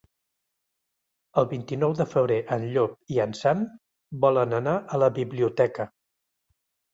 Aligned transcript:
El 1.41 1.47
vint-i-nou 1.51 1.93
de 1.99 2.07
febrer 2.13 2.37
en 2.55 2.65
Llop 2.77 2.95
i 3.17 3.19
en 3.27 3.35
Sam 3.41 3.61
volen 4.25 4.57
anar 4.61 4.75
a 4.97 5.01
la 5.05 5.11
biblioteca. 5.21 5.89